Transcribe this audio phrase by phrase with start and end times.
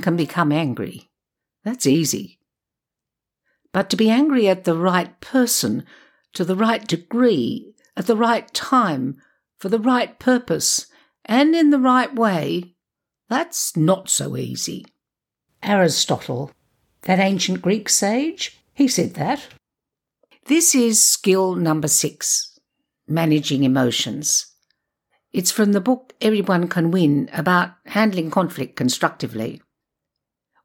[0.00, 1.10] can become angry.
[1.64, 2.38] That's easy.
[3.72, 5.84] But to be angry at the right person,
[6.32, 9.16] to the right degree, at the right time,
[9.58, 10.86] for the right purpose,
[11.24, 12.74] and in the right way,
[13.28, 14.86] that's not so easy.
[15.62, 16.50] Aristotle,
[17.02, 19.46] that ancient Greek sage, he said that.
[20.46, 22.58] This is skill number six
[23.08, 24.46] managing emotions.
[25.32, 29.62] It's from the book Everyone Can Win about handling conflict constructively.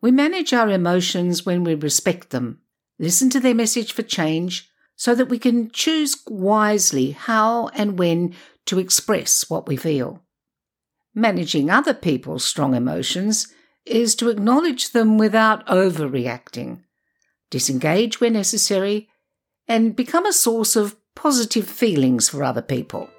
[0.03, 2.59] We manage our emotions when we respect them,
[2.99, 8.35] listen to their message for change, so that we can choose wisely how and when
[8.65, 10.21] to express what we feel.
[11.15, 13.47] Managing other people's strong emotions
[13.85, 16.81] is to acknowledge them without overreacting,
[17.49, 19.07] disengage where necessary,
[19.69, 23.09] and become a source of positive feelings for other people.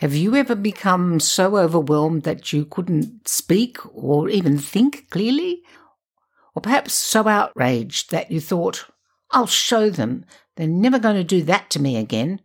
[0.00, 5.62] Have you ever become so overwhelmed that you couldn't speak or even think clearly?
[6.54, 8.86] Or perhaps so outraged that you thought,
[9.30, 10.24] I'll show them,
[10.56, 12.40] they're never going to do that to me again?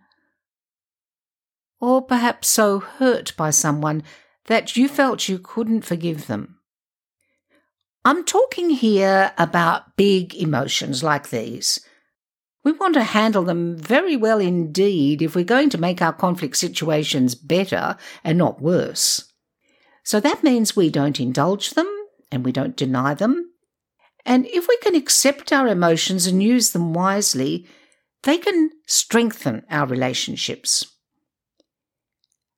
[1.79, 4.03] Or perhaps so hurt by someone
[4.47, 6.59] that you felt you couldn't forgive them?
[8.03, 11.79] I'm talking here about big emotions like these
[12.65, 16.57] we want to handle them very well indeed if we're going to make our conflict
[16.57, 19.31] situations better and not worse.
[20.03, 21.87] So that means we don't indulge them
[22.31, 23.51] and we don't deny them.
[24.25, 27.67] And if we can accept our emotions and use them wisely,
[28.23, 30.91] they can strengthen our relationships.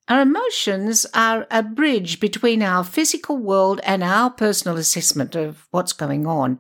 [0.08, 5.92] Our emotions are a bridge between our physical world and our personal assessment of what's
[5.92, 6.59] going on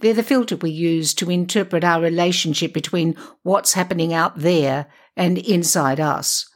[0.00, 5.38] they're the filter we use to interpret our relationship between what's happening out there and
[5.38, 6.48] inside us.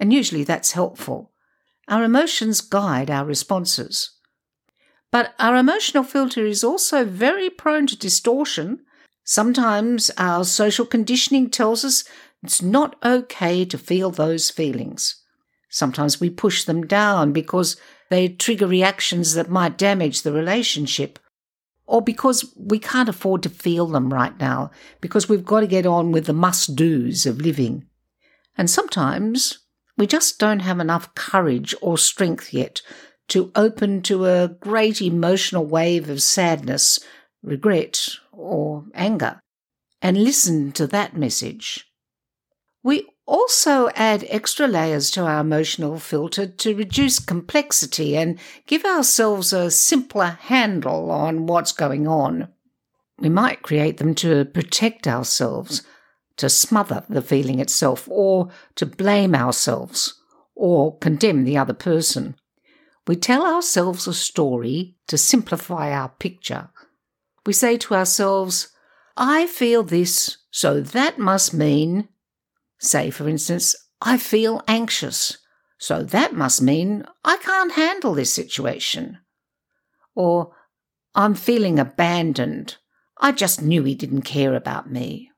[0.00, 1.32] And usually that's helpful.
[1.88, 4.12] Our emotions guide our responses.
[5.10, 8.80] But our emotional filter is also very prone to distortion.
[9.24, 12.04] Sometimes our social conditioning tells us
[12.42, 15.16] it's not okay to feel those feelings.
[15.70, 17.76] Sometimes we push them down because
[18.10, 21.18] they trigger reactions that might damage the relationship
[21.88, 25.86] or because we can't afford to feel them right now, because we've got to get
[25.86, 27.86] on with the must do's of living.
[28.56, 29.60] And sometimes
[29.96, 32.82] we just don't have enough courage or strength yet
[33.28, 37.00] to open to a great emotional wave of sadness,
[37.42, 39.40] regret, or anger,
[40.02, 41.86] and listen to that message.
[42.82, 49.52] We also add extra layers to our emotional filter to reduce complexity and give ourselves
[49.52, 52.48] a simpler handle on what's going on.
[53.18, 55.82] We might create them to protect ourselves,
[56.38, 60.14] to smother the feeling itself, or to blame ourselves,
[60.54, 62.34] or condemn the other person.
[63.06, 66.70] We tell ourselves a story to simplify our picture.
[67.44, 68.68] We say to ourselves,
[69.18, 72.08] I feel this, so that must mean
[72.78, 75.38] Say, for instance, I feel anxious,
[75.78, 79.18] so that must mean I can't handle this situation.
[80.14, 80.52] Or,
[81.14, 82.76] I'm feeling abandoned.
[83.18, 85.30] I just knew he didn't care about me.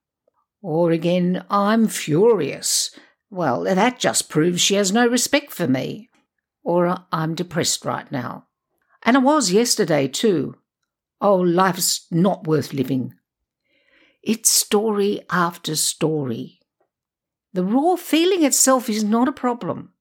[0.63, 2.91] Or again, I'm furious.
[3.31, 6.11] Well, that just proves she has no respect for me.
[6.63, 8.47] Or I'm depressed right now.
[9.03, 10.57] And I was yesterday too.
[11.21, 13.15] Oh, life's not worth living.
[14.23, 16.60] It's story after story.
[17.53, 19.93] The raw feeling itself is not a problem.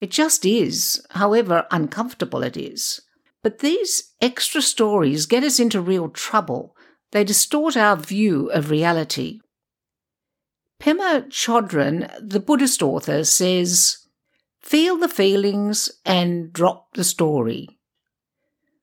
[0.00, 3.00] It just is, however uncomfortable it is.
[3.42, 6.76] But these extra stories get us into real trouble.
[7.12, 9.40] They distort our view of reality.
[10.80, 13.98] Pema Chodron, the Buddhist author, says,
[14.60, 17.68] Feel the feelings and drop the story.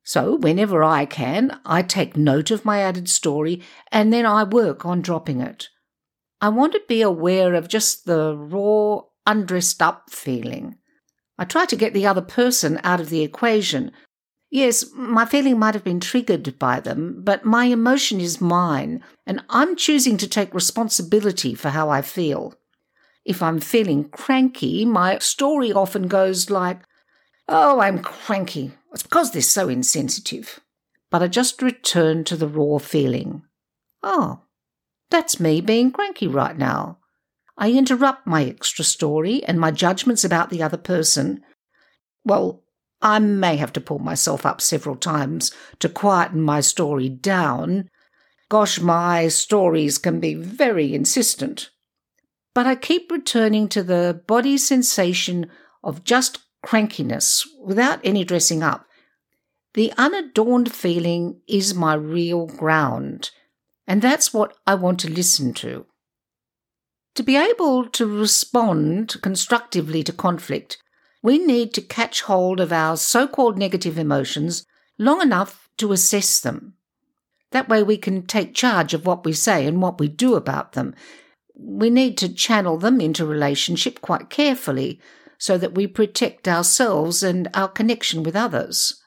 [0.04, 3.62] So, whenever I can, I take note of my added story
[3.92, 5.70] and then I work on dropping it.
[6.42, 10.78] I want to be aware of just the raw, undressed up feeling.
[11.38, 13.92] I try to get the other person out of the equation.
[14.50, 19.44] Yes, my feeling might have been triggered by them, but my emotion is mine, and
[19.50, 22.54] I'm choosing to take responsibility for how I feel.
[23.26, 26.82] If I'm feeling cranky, my story often goes like,
[27.48, 28.72] Oh, I'm cranky.
[28.94, 30.62] It's because they're so insensitive.
[31.12, 33.44] But I just return to the raw feeling.
[34.02, 34.42] Oh,
[35.16, 36.98] that's me being cranky right now.
[37.58, 41.42] I interrupt my extra story and my judgments about the other person.
[42.26, 42.64] Well,
[43.02, 47.90] I may have to pull myself up several times to quieten my story down,
[48.50, 51.70] Gosh, my stories can be very insistent.
[52.54, 55.50] But I keep returning to the body sensation
[55.82, 58.86] of just crankiness without any dressing up.
[59.76, 63.32] The unadorned feeling is my real ground,
[63.88, 65.86] and that's what I want to listen to.
[67.16, 70.78] To be able to respond constructively to conflict,
[71.24, 74.66] we need to catch hold of our so called negative emotions
[75.00, 76.74] long enough to assess them.
[77.52, 80.74] That way, we can take charge of what we say and what we do about
[80.74, 80.94] them.
[81.56, 85.00] We need to channel them into relationship quite carefully
[85.38, 89.02] so that we protect ourselves and our connection with others.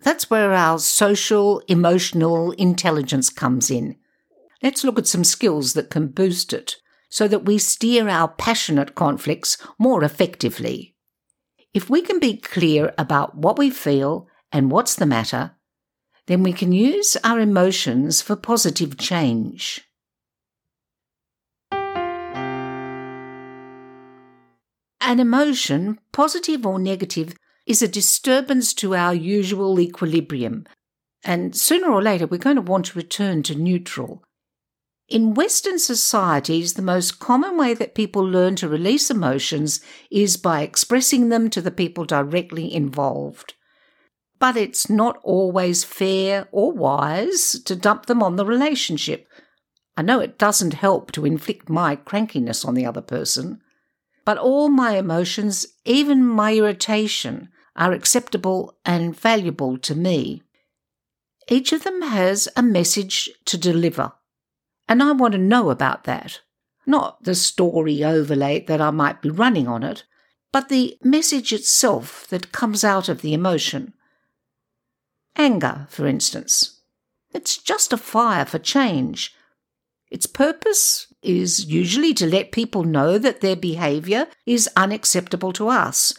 [0.00, 3.96] That's where our social, emotional intelligence comes in.
[4.62, 6.76] Let's look at some skills that can boost it
[7.08, 10.94] so that we steer our passionate conflicts more effectively.
[11.74, 15.56] If we can be clear about what we feel and what's the matter,
[16.26, 19.80] then we can use our emotions for positive change.
[25.00, 27.34] An emotion, positive or negative,
[27.66, 30.64] is a disturbance to our usual equilibrium,
[31.24, 34.22] and sooner or later we're going to want to return to neutral.
[35.08, 40.62] In Western societies, the most common way that people learn to release emotions is by
[40.62, 43.54] expressing them to the people directly involved.
[44.38, 49.28] But it's not always fair or wise to dump them on the relationship.
[49.96, 53.60] I know it doesn't help to inflict my crankiness on the other person,
[54.24, 60.42] but all my emotions, even my irritation, are acceptable and valuable to me.
[61.48, 64.12] Each of them has a message to deliver.
[64.88, 66.40] And I want to know about that.
[66.86, 70.04] Not the story overlay that I might be running on it,
[70.52, 73.94] but the message itself that comes out of the emotion.
[75.36, 76.80] Anger, for instance.
[77.32, 79.34] It's just a fire for change.
[80.10, 86.12] Its purpose is usually to let people know that their behaviour is unacceptable to us.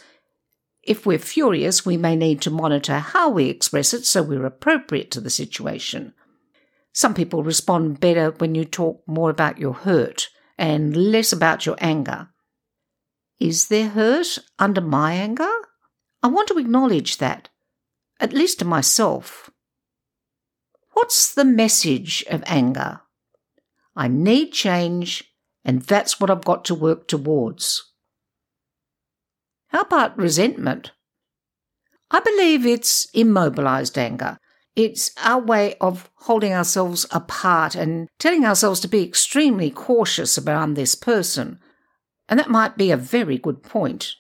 [0.82, 5.12] If we're furious, we may need to monitor how we express it so we're appropriate
[5.12, 6.14] to the situation.
[6.94, 11.76] Some people respond better when you talk more about your hurt and less about your
[11.80, 12.30] anger.
[13.40, 15.52] Is there hurt under my anger?
[16.22, 17.50] I want to acknowledge that,
[18.20, 19.50] at least to myself.
[20.92, 23.02] What's the message of anger?
[23.96, 25.24] I need change,
[25.66, 27.84] and that's what I've got to work towards.
[29.70, 30.92] How about resentment?
[32.12, 34.38] I believe it's immobilized anger.
[34.76, 40.74] It's our way of holding ourselves apart and telling ourselves to be extremely cautious around
[40.74, 41.60] this person.
[42.28, 44.16] And that might be a very good point.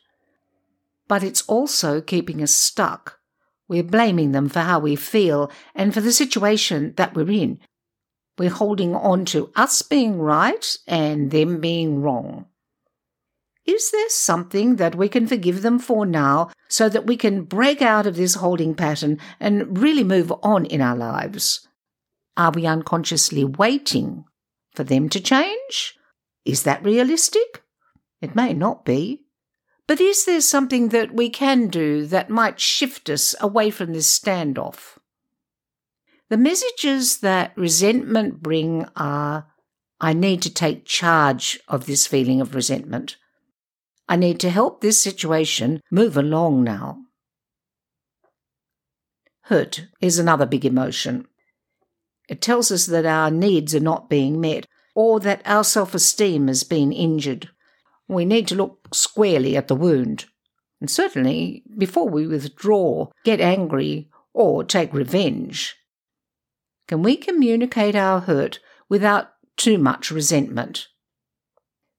[1.08, 3.20] But it's also keeping us stuck.
[3.68, 7.60] We're blaming them for how we feel and for the situation that we're in.
[8.38, 12.46] We're holding on to us being right and them being wrong.
[13.65, 17.81] Is there something that we can forgive them for now so that we can break
[17.81, 21.68] out of this holding pattern and really move on in our lives?
[22.36, 24.25] Are we unconsciously waiting
[24.75, 25.95] for them to change?
[26.45, 27.63] Is that realistic?
[28.21, 29.24] It may not be.
[29.88, 34.20] But is there something that we can do that might shift us away from this
[34.20, 34.98] standoff?
[36.29, 39.48] The messages that resentment bring are
[40.01, 43.17] I need to take charge of this feeling of resentment.
[44.07, 47.00] I need to help this situation move along now.
[49.43, 51.27] Hurt is another big emotion.
[52.29, 56.48] It tells us that our needs are not being met or that our self esteem
[56.48, 57.50] has been injured.
[58.07, 60.25] We need to look squarely at the wound.
[60.79, 65.75] And certainly, before we withdraw, get angry, or take revenge,
[66.88, 70.88] can we communicate our hurt without too much resentment?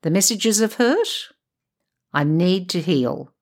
[0.02, 1.08] The messages of hurt
[2.14, 3.32] I need to heal.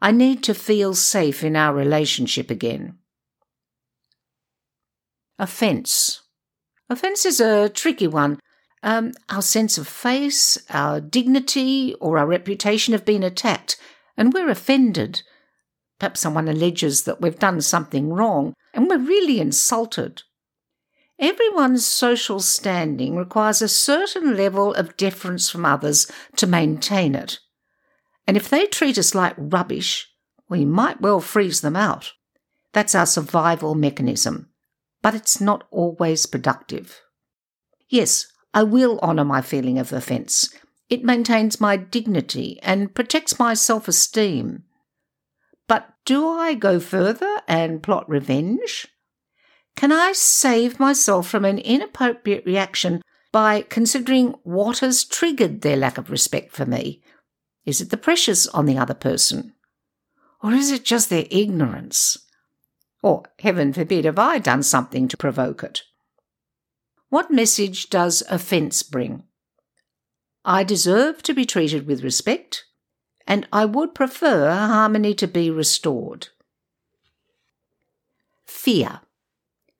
[0.00, 2.98] I need to feel safe in our relationship again.
[5.38, 6.22] Offence.
[6.90, 8.40] Offence is a tricky one.
[8.82, 13.76] Um, our sense of face, our dignity, or our reputation have been attacked,
[14.16, 15.22] and we're offended.
[16.00, 20.22] Perhaps someone alleges that we've done something wrong, and we're really insulted.
[21.20, 27.38] Everyone's social standing requires a certain level of deference from others to maintain it.
[28.26, 30.08] And if they treat us like rubbish,
[30.48, 32.12] we might well freeze them out.
[32.72, 34.48] That's our survival mechanism.
[35.02, 37.00] But it's not always productive.
[37.88, 40.50] Yes, I will honour my feeling of offence.
[40.88, 44.64] It maintains my dignity and protects my self esteem.
[45.66, 48.88] But do I go further and plot revenge?
[49.74, 53.02] Can I save myself from an inappropriate reaction
[53.32, 57.02] by considering what has triggered their lack of respect for me?
[57.64, 59.54] Is it the pressures on the other person?
[60.42, 62.18] Or is it just their ignorance?
[63.02, 65.82] Or, heaven forbid, have I done something to provoke it?
[67.08, 69.24] What message does offence bring?
[70.44, 72.64] I deserve to be treated with respect,
[73.26, 76.28] and I would prefer harmony to be restored.
[78.44, 79.00] Fear.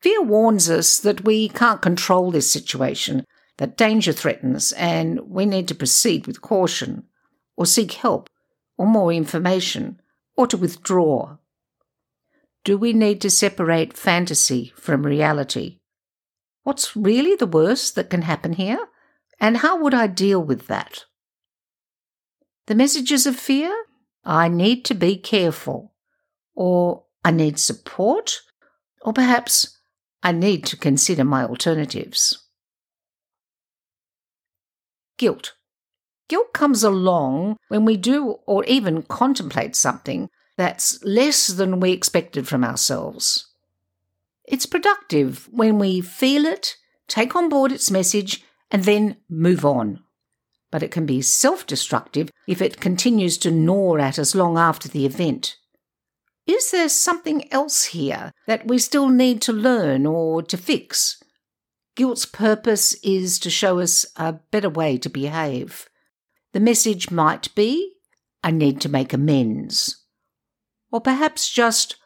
[0.00, 3.24] Fear warns us that we can't control this situation,
[3.58, 7.04] that danger threatens, and we need to proceed with caution,
[7.56, 8.28] or seek help,
[8.76, 10.00] or more information,
[10.36, 11.36] or to withdraw.
[12.64, 15.78] Do we need to separate fantasy from reality?
[16.62, 18.78] What's really the worst that can happen here?
[19.40, 21.04] And how would I deal with that?
[22.66, 23.74] The messages of fear?
[24.24, 25.92] I need to be careful.
[26.54, 28.42] Or I need support.
[29.00, 29.78] Or perhaps
[30.22, 32.46] I need to consider my alternatives.
[35.18, 35.54] Guilt.
[36.32, 42.48] Guilt comes along when we do or even contemplate something that's less than we expected
[42.48, 43.52] from ourselves.
[44.46, 50.04] It's productive when we feel it, take on board its message, and then move on.
[50.70, 54.88] But it can be self destructive if it continues to gnaw at us long after
[54.88, 55.58] the event.
[56.46, 61.22] Is there something else here that we still need to learn or to fix?
[61.94, 65.90] Guilt's purpose is to show us a better way to behave.
[66.52, 67.94] The message might be,
[68.42, 70.04] I need to make amends.
[70.90, 71.96] Or perhaps just,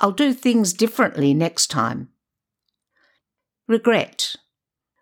[0.00, 2.10] I'll do things differently next time.
[3.66, 4.34] Regret.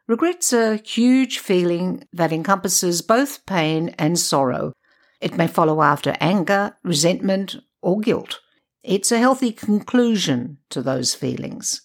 [0.06, 4.72] Regret's a huge feeling that encompasses both pain and sorrow.
[5.20, 8.40] It may follow after anger, resentment, or guilt.
[8.84, 11.82] It's a healthy conclusion to those feelings.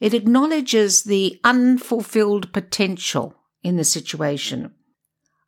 [0.00, 4.74] It acknowledges the unfulfilled potential in the situation.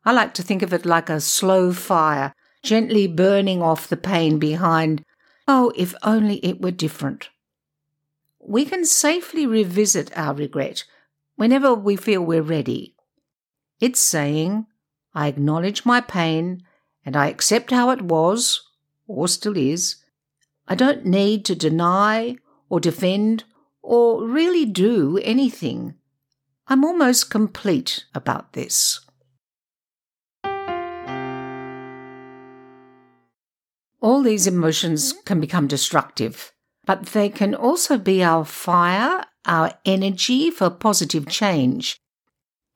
[0.09, 4.39] I like to think of it like a slow fire, gently burning off the pain
[4.39, 5.05] behind,
[5.47, 7.29] oh, if only it were different.
[8.39, 10.83] We can safely revisit our regret
[11.35, 12.95] whenever we feel we're ready.
[13.79, 14.65] It's saying,
[15.13, 16.63] I acknowledge my pain
[17.05, 18.67] and I accept how it was,
[19.05, 19.97] or still is.
[20.67, 22.37] I don't need to deny
[22.67, 23.43] or defend
[23.83, 25.93] or really do anything.
[26.67, 29.01] I'm almost complete about this.
[34.01, 35.23] All these emotions mm-hmm.
[35.25, 36.51] can become destructive,
[36.85, 41.97] but they can also be our fire our energy for positive change.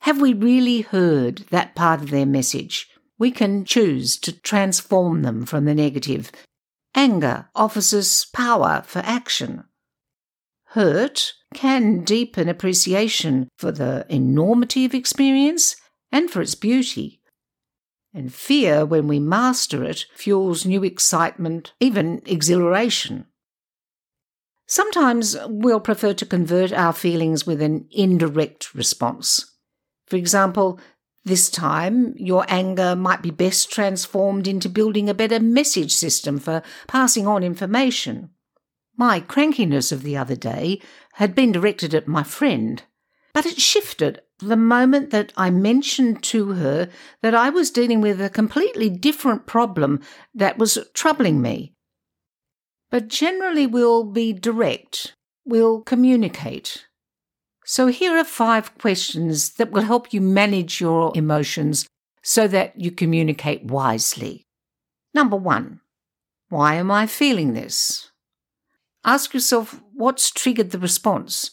[0.01, 2.87] Have we really heard that part of their message?
[3.17, 6.31] We can choose to transform them from the negative.
[6.95, 9.63] Anger offers us power for action.
[10.69, 15.75] Hurt can deepen appreciation for the enormity of experience
[16.11, 17.21] and for its beauty.
[18.13, 23.25] And fear, when we master it, fuels new excitement, even exhilaration.
[24.67, 29.51] Sometimes we'll prefer to convert our feelings with an indirect response.
[30.05, 30.79] For example,
[31.25, 36.61] this time your anger might be best transformed into building a better message system for
[36.87, 38.29] passing on information.
[38.95, 40.81] My crankiness of the other day
[41.13, 42.83] had been directed at my friend,
[43.33, 46.89] but it shifted the moment that I mentioned to her
[47.21, 50.01] that I was dealing with a completely different problem
[50.33, 51.73] that was troubling me
[52.93, 56.85] but generally we'll be direct, we'll communicate.
[57.65, 61.87] So here are five questions that will help you manage your emotions
[62.21, 64.45] so that you communicate wisely.
[65.11, 65.79] Number one,
[66.49, 68.11] why am I feeling this?
[69.03, 71.49] Ask yourself what's triggered the response?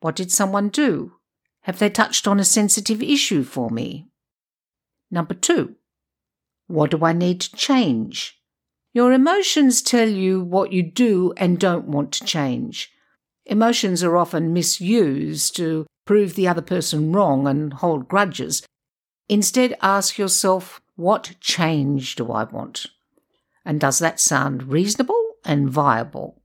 [0.00, 1.14] What did someone do?
[1.62, 4.08] Have they touched on a sensitive issue for me?
[5.10, 5.76] Number two,
[6.66, 8.40] what do I need to change?
[8.92, 12.90] Your emotions tell you what you do and don't want to change.
[13.46, 18.66] Emotions are often misused to prove the other person wrong and hold grudges.
[19.28, 22.86] Instead, ask yourself, what change do I want?
[23.64, 26.42] And does that sound reasonable and viable?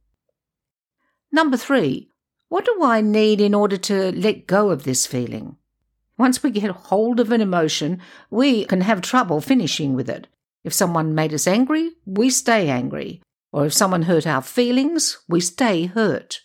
[1.31, 2.11] Number three,
[2.49, 5.57] what do I need in order to let go of this feeling?
[6.17, 10.27] Once we get hold of an emotion, we can have trouble finishing with it.
[10.63, 13.21] If someone made us angry, we stay angry.
[13.51, 16.41] Or if someone hurt our feelings, we stay hurt.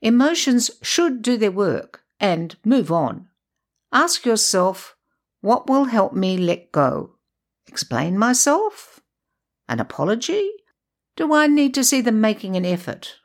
[0.00, 3.28] Emotions should do their work and move on.
[3.92, 4.96] Ask yourself,
[5.40, 7.16] what will help me let go?
[7.66, 9.00] Explain myself?
[9.68, 10.50] An apology?
[11.16, 13.16] Do I need to see them making an effort?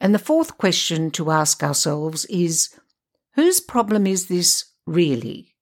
[0.00, 2.70] And the fourth question to ask ourselves is
[3.34, 5.54] whose problem is this really?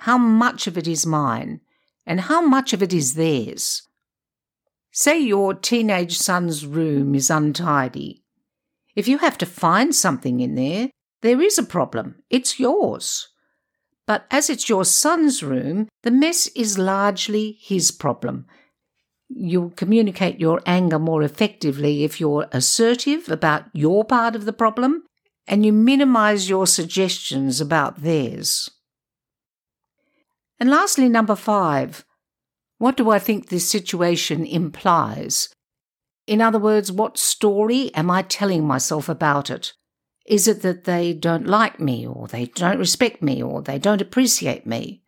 [0.00, 1.60] How much of it is mine?
[2.04, 3.82] And how much of it is theirs?
[4.92, 8.22] Say your teenage son's room is untidy.
[8.94, 10.90] If you have to find something in there,
[11.22, 12.22] there is a problem.
[12.30, 13.28] It's yours.
[14.06, 18.46] But as it's your son's room, the mess is largely his problem.
[19.28, 25.02] You'll communicate your anger more effectively if you're assertive about your part of the problem
[25.46, 28.70] and you minimize your suggestions about theirs.
[30.58, 32.04] And lastly, number five,
[32.78, 35.48] what do I think this situation implies?
[36.26, 39.72] In other words, what story am I telling myself about it?
[40.26, 44.00] Is it that they don't like me, or they don't respect me, or they don't
[44.00, 45.02] appreciate me?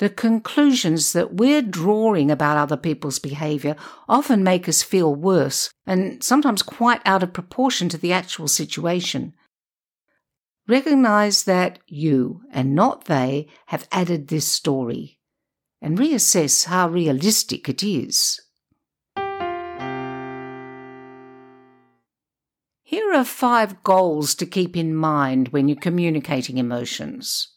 [0.00, 3.76] The conclusions that we're drawing about other people's behaviour
[4.08, 9.34] often make us feel worse, and sometimes quite out of proportion to the actual situation.
[10.66, 15.18] Recognise that you, and not they, have added this story,
[15.82, 18.40] and reassess how realistic it is.
[22.82, 27.48] Here are five goals to keep in mind when you're communicating emotions.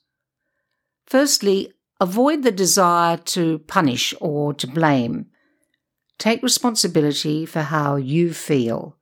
[1.06, 5.28] Firstly, avoid the desire to punish or to blame.
[6.18, 8.98] Take responsibility for how you feel.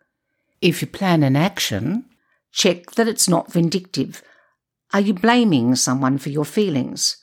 [0.62, 2.06] If you plan an action,
[2.52, 4.22] check that it's not vindictive.
[4.94, 7.18] Are you blaming someone for your feelings?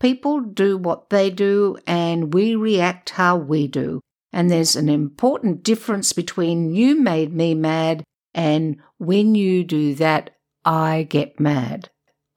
[0.00, 4.00] People do what they do, and we react how we do.
[4.32, 10.30] And there's an important difference between you made me mad and when you do that,
[10.64, 11.90] I get mad.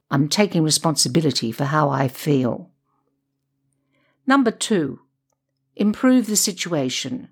[0.10, 2.72] I'm taking responsibility for how I feel.
[4.26, 5.02] Number two,
[5.76, 7.30] improve the situation.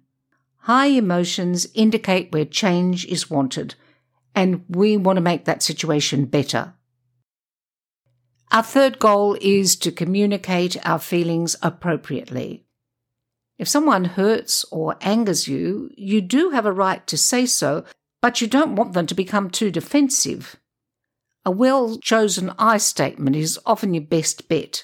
[0.59, 3.75] High emotions indicate where change is wanted,
[4.33, 6.73] and we want to make that situation better.
[8.51, 12.65] Our third goal is to communicate our feelings appropriately.
[13.57, 17.85] If someone hurts or angers you, you do have a right to say so,
[18.21, 20.57] but you don't want them to become too defensive.
[21.45, 24.83] A well chosen I statement is often your best bet.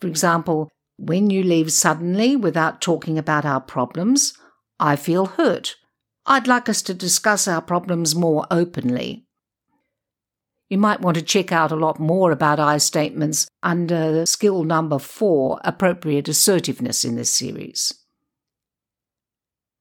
[0.00, 4.34] For example, when you leave suddenly without talking about our problems,
[4.78, 5.74] I feel hurt.
[6.24, 9.26] I'd like us to discuss our problems more openly.
[10.68, 15.00] You might want to check out a lot more about I statements under skill number
[15.00, 17.92] four, appropriate assertiveness in this series.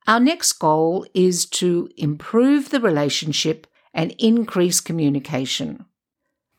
[0.07, 5.85] Our next goal is to improve the relationship and increase communication.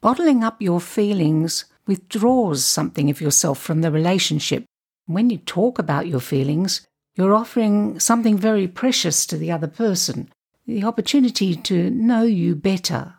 [0.03, 4.65] Bottling up your feelings withdraws something of yourself from the relationship.
[5.07, 10.31] When you talk about your feelings, you're offering something very precious to the other person
[10.67, 13.15] the opportunity to know you better.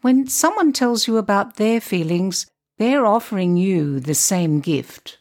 [0.00, 2.46] When someone tells you about their feelings,
[2.78, 5.18] they're offering you the same gift.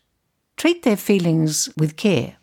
[0.56, 2.38] Treat their feelings with care.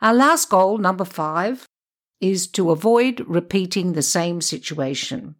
[0.00, 1.66] Our last goal, number five,
[2.20, 5.36] is to avoid repeating the same situation.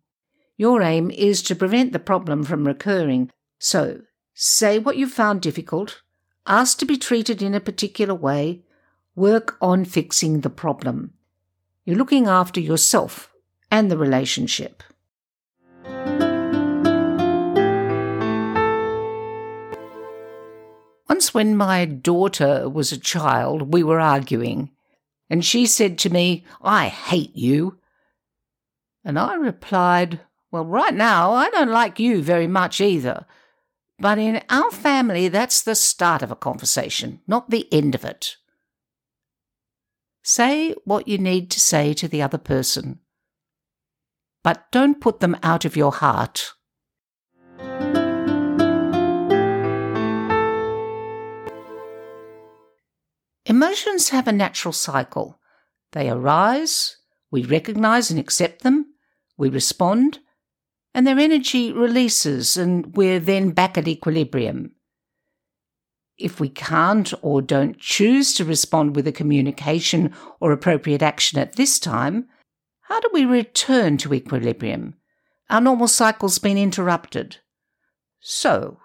[0.58, 3.30] Your aim is to prevent the problem from recurring.
[3.58, 4.00] So,
[4.32, 6.00] say what you found difficult,
[6.46, 8.62] ask to be treated in a particular way,
[9.14, 11.12] work on fixing the problem.
[11.84, 13.30] You're looking after yourself
[13.70, 14.82] and the relationship.
[21.08, 24.70] Once, when my daughter was a child, we were arguing,
[25.28, 27.78] and she said to me, I hate you.
[29.04, 30.20] And I replied,
[30.56, 33.26] Well, right now, I don't like you very much either.
[33.98, 38.36] But in our family, that's the start of a conversation, not the end of it.
[40.24, 43.00] Say what you need to say to the other person,
[44.42, 46.54] but don't put them out of your heart
[53.44, 55.38] Emotions have a natural cycle.
[55.92, 56.96] They arise,
[57.30, 58.94] we recognize and accept them,
[59.36, 60.20] we respond,
[60.96, 64.72] and their energy releases, and we're then back at equilibrium.
[66.16, 71.56] If we can't or don't choose to respond with a communication or appropriate action at
[71.56, 72.28] this time,
[72.80, 74.94] how do we return to equilibrium?
[75.50, 77.40] Our normal cycle's been interrupted.
[78.20, 78.78] So,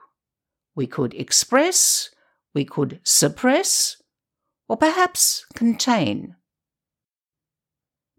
[0.75, 2.09] we could express,
[2.53, 4.01] we could suppress,
[4.67, 6.35] or perhaps contain.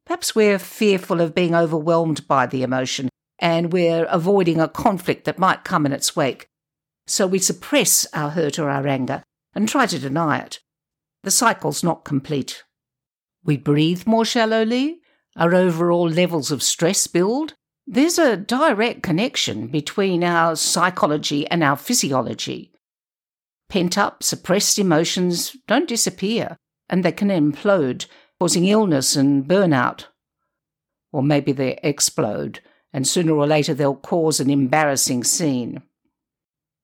[0.06, 3.10] Perhaps we're fearful of being overwhelmed by the emotion
[3.42, 6.46] and we're avoiding a conflict that might come in its wake.
[7.08, 10.60] So we suppress our hurt or our anger and try to deny it.
[11.24, 12.62] The cycle's not complete.
[13.44, 15.00] We breathe more shallowly,
[15.36, 17.54] our overall levels of stress build.
[17.84, 22.72] There's a direct connection between our psychology and our physiology.
[23.68, 26.56] Pent up, suppressed emotions don't disappear,
[26.88, 28.06] and they can implode,
[28.38, 30.04] causing illness and burnout.
[31.10, 32.60] Or maybe they explode,
[32.92, 35.82] and sooner or later they'll cause an embarrassing scene.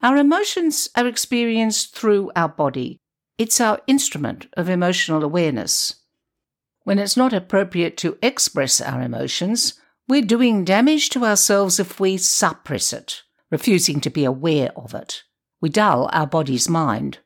[0.03, 3.01] Our emotions are experienced through our body.
[3.37, 5.97] It's our instrument of emotional awareness.
[6.85, 9.75] When it's not appropriate to express our emotions,
[10.09, 15.25] we're doing damage to ourselves if we suppress it, refusing to be aware of it.
[15.61, 17.19] We dull our body's mind.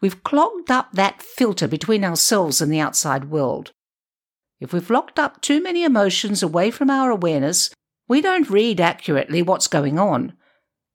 [0.00, 3.72] We've clogged up that filter between ourselves and the outside world.
[4.58, 7.70] If we've locked up too many emotions away from our awareness,
[8.08, 10.34] we don't read accurately what's going on,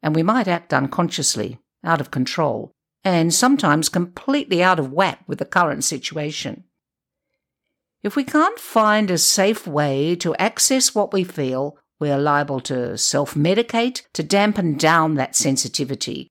[0.02, 2.72] and we might act unconsciously, out of control,
[3.04, 6.64] and sometimes completely out of whack with the current situation.
[8.04, 12.98] If we can't find a safe way to access what we feel, we're liable to
[12.98, 16.28] self medicate to dampen down that sensitivity.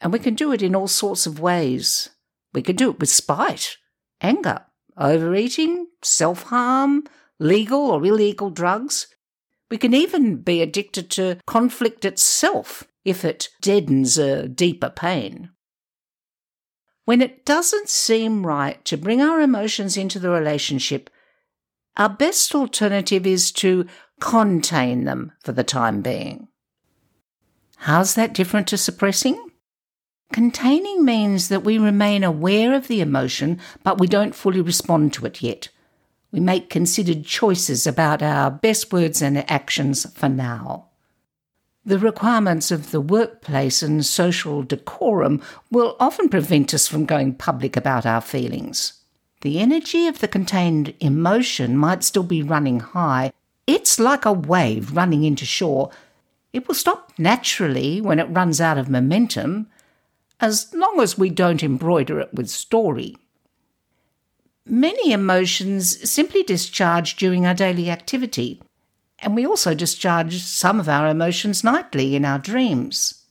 [0.00, 2.10] And we can do it in all sorts of ways.
[2.52, 3.76] We can do it with spite,
[4.20, 4.62] anger,
[4.96, 7.04] overeating, self harm,
[7.38, 9.06] legal or illegal drugs.
[9.70, 15.50] We can even be addicted to conflict itself if it deadens a deeper pain.
[17.04, 21.08] When it doesn't seem right to bring our emotions into the relationship,
[21.96, 23.86] our best alternative is to
[24.20, 26.48] contain them for the time being.
[27.76, 29.50] How's that different to suppressing?
[30.32, 35.26] Containing means that we remain aware of the emotion, but we don't fully respond to
[35.26, 35.68] it yet.
[36.36, 40.88] We make considered choices about our best words and actions for now.
[41.86, 47.74] The requirements of the workplace and social decorum will often prevent us from going public
[47.74, 49.00] about our feelings.
[49.40, 53.32] The energy of the contained emotion might still be running high.
[53.66, 55.88] It's like a wave running into shore.
[56.52, 59.68] It will stop naturally when it runs out of momentum,
[60.38, 63.16] as long as we don't embroider it with story.
[64.66, 68.60] Many emotions simply discharge during our daily activity
[69.20, 73.24] and we also discharge some of our emotions nightly in our dreams.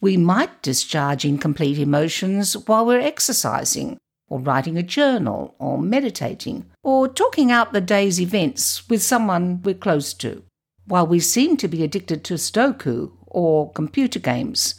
[0.00, 7.08] We might discharge incomplete emotions while we're exercising, or writing a journal, or meditating, or
[7.08, 10.42] talking out the day's events with someone we're close to.
[10.86, 14.76] While we seem to be addicted to Sudoku or computer games,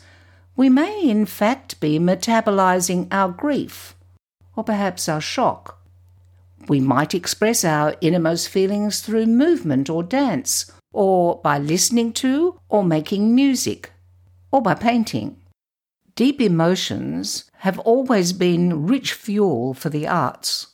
[0.56, 3.95] we may in fact be metabolizing our grief,
[4.57, 5.77] or perhaps our shock
[6.67, 12.83] we might express our innermost feelings through movement or dance, or by listening to or
[12.83, 13.91] making music,
[14.51, 15.37] or by painting.
[16.15, 20.67] Deep emotions have always been rich fuel for the arts.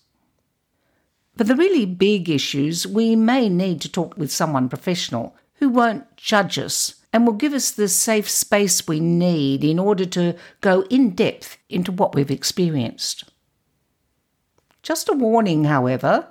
[1.38, 6.16] For the really big issues, we may need to talk with someone professional who won't
[6.16, 10.84] judge us and will give us the safe space we need in order to go
[10.90, 13.26] in depth into what we've experienced.
[14.84, 16.28] Just a warning, however,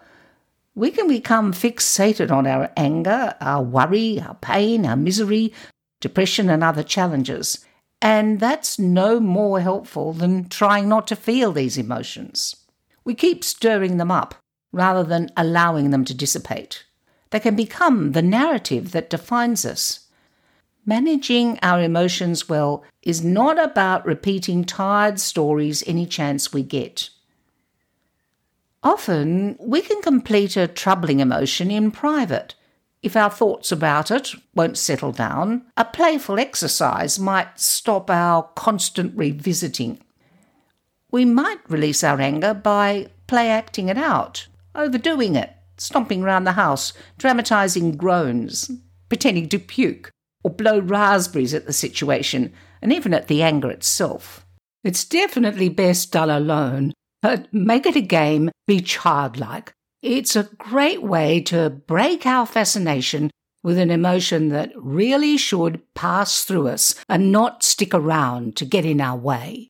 [0.74, 5.52] we can become fixated on our anger, our worry, our pain, our misery,
[6.00, 7.64] depression, and other challenges.
[8.02, 12.56] And that's no more helpful than trying not to feel these emotions.
[13.04, 14.34] We keep stirring them up
[14.70, 16.84] rather than allowing them to dissipate.
[17.30, 20.08] They can become the narrative that defines us.
[20.84, 27.08] Managing our emotions well is not about repeating tired stories any chance we get.
[28.83, 32.55] Often we can complete a troubling emotion in private.
[33.03, 39.16] If our thoughts about it won't settle down, a playful exercise might stop our constant
[39.16, 40.01] revisiting.
[41.11, 46.53] We might release our anger by play acting it out, overdoing it, stomping round the
[46.53, 48.71] house, dramatising groans,
[49.09, 50.11] pretending to puke,
[50.42, 54.45] or blow raspberries at the situation, and even at the anger itself.
[54.83, 59.72] It's definitely best done alone but make it a game, be childlike.
[60.02, 63.30] It's a great way to break our fascination
[63.62, 68.85] with an emotion that really should pass through us and not stick around to get
[68.85, 69.68] in our way.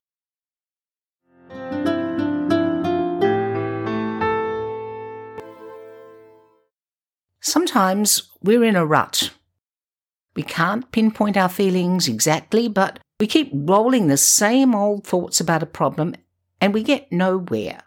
[7.39, 9.29] Sometimes we're in a rut.
[10.35, 15.61] We can't pinpoint our feelings exactly, but we keep rolling the same old thoughts about
[15.61, 16.15] a problem
[16.63, 17.81] and we get nowhere.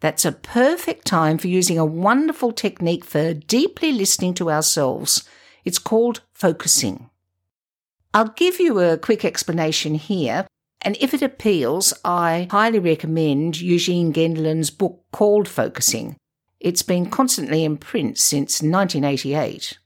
[0.00, 5.28] That's a perfect time for using a wonderful technique for deeply listening to ourselves.
[5.62, 7.10] It's called focusing.
[8.14, 10.46] I'll give you a quick explanation here,
[10.80, 16.16] and if it appeals, I highly recommend Eugene Gendlin's book called Focusing.
[16.58, 19.76] It's been constantly in print since 1988.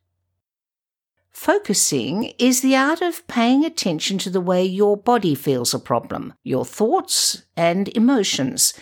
[1.40, 6.34] Focusing is the art of paying attention to the way your body feels a problem,
[6.44, 8.74] your thoughts and emotions.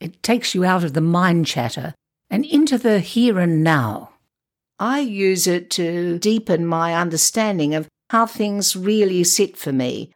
[0.00, 1.92] It takes you out of the mind chatter
[2.30, 4.14] and into the here and now.
[4.78, 10.10] I use it to deepen my understanding of how things really sit for me,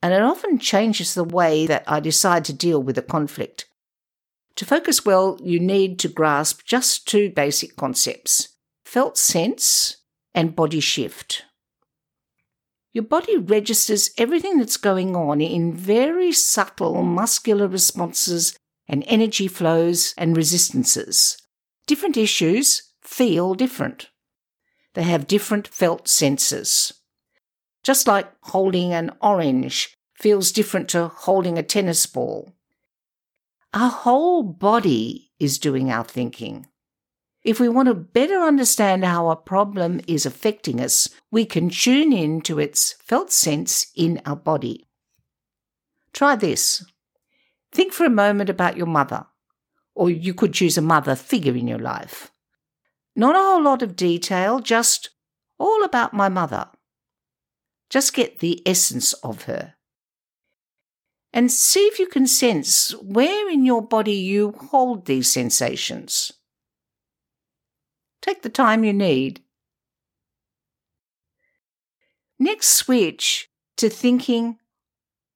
[0.00, 3.66] and it often changes the way that I decide to deal with a conflict.
[4.54, 8.50] To focus well, you need to grasp just two basic concepts
[8.84, 9.96] felt sense
[10.34, 11.44] and body shift.
[12.92, 18.56] Your body registers everything that's going on in very subtle muscular responses
[18.88, 21.36] and energy flows and resistances.
[21.86, 24.10] Different issues feel different.
[24.94, 26.92] They have different felt senses.
[27.84, 32.52] Just like holding an orange feels different to holding a tennis ball.
[33.72, 36.66] Our whole body is doing our thinking.
[37.42, 42.12] If we want to better understand how a problem is affecting us, we can tune
[42.12, 44.86] in to its felt sense in our body.
[46.12, 46.84] Try this.
[47.72, 49.26] Think for a moment about your mother,
[49.94, 52.30] or you could choose a mother figure in your life.
[53.16, 55.10] Not a whole lot of detail, just
[55.58, 56.68] all about my mother.
[57.88, 59.74] Just get the essence of her.
[61.32, 66.32] And see if you can sense where in your body you hold these sensations.
[68.22, 69.42] Take the time you need.
[72.38, 74.58] Next, switch to thinking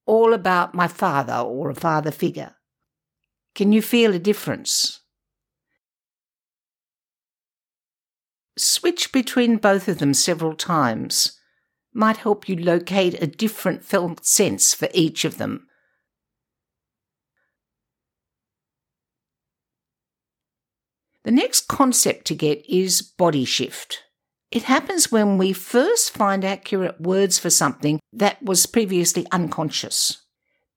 [0.06, 2.56] all about my father or a father figure.
[3.54, 5.00] Can you feel a difference?
[8.56, 11.38] Switch between both of them several times.
[11.92, 15.66] Might help you locate a different felt sense for each of them.
[21.24, 24.02] The next concept to get is body shift.
[24.50, 30.22] It happens when we first find accurate words for something that was previously unconscious.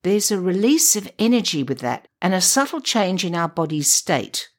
[0.03, 4.49] There's a release of energy with that and a subtle change in our body's state.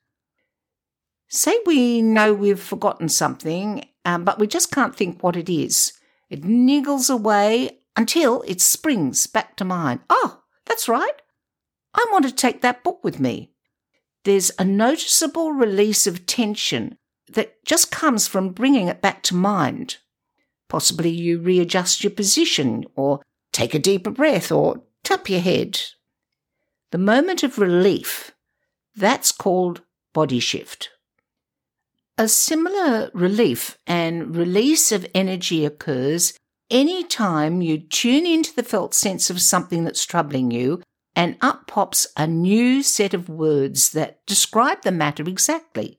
[1.28, 5.92] Say we know we've forgotten something, um, but we just can't think what it is.
[6.28, 10.00] It niggles away until it springs back to mind.
[10.10, 11.22] Oh, that's right.
[11.94, 13.52] I want to take that book with me.
[14.28, 16.98] There's a noticeable release of tension
[17.32, 19.96] that just comes from bringing it back to mind.
[20.68, 23.22] Possibly you readjust your position, or
[23.54, 25.80] take a deeper breath, or tap your head.
[26.90, 28.32] The moment of relief,
[28.94, 29.80] that's called
[30.12, 30.90] body shift.
[32.18, 36.34] A similar relief and release of energy occurs
[36.70, 40.82] any time you tune into the felt sense of something that's troubling you
[41.18, 45.98] and up pops a new set of words that describe the matter exactly.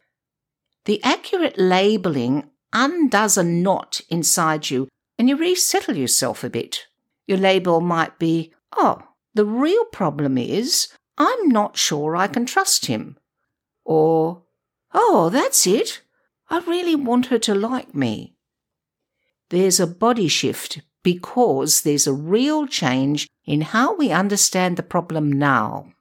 [0.85, 6.85] The accurate labeling undoes a knot inside you and you resettle yourself a bit.
[7.27, 12.85] Your label might be, Oh, the real problem is I'm not sure I can trust
[12.85, 13.17] him.
[13.83, 14.43] Or,
[14.93, 16.01] Oh, that's it.
[16.49, 18.37] I really want her to like me.
[19.49, 25.31] There's a body shift because there's a real change in how we understand the problem
[25.31, 25.93] now.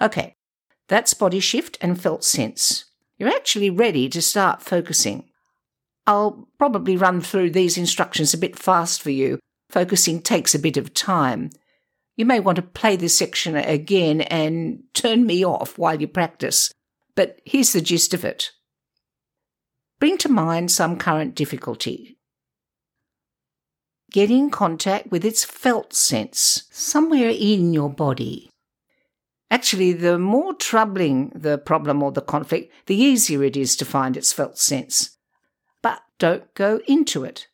[0.00, 0.36] Okay,
[0.88, 2.86] that's body shift and felt sense.
[3.18, 5.28] You're actually ready to start focusing.
[6.06, 9.38] I'll probably run through these instructions a bit fast for you.
[9.68, 11.50] Focusing takes a bit of time.
[12.16, 16.72] You may want to play this section again and turn me off while you practice,
[17.14, 18.50] but here's the gist of it.
[20.00, 22.16] Bring to mind some current difficulty.
[24.10, 28.50] Get in contact with its felt sense somewhere in your body.
[29.50, 34.16] Actually, the more troubling the problem or the conflict, the easier it is to find
[34.16, 35.16] its felt sense.
[35.82, 37.48] But don't go into it.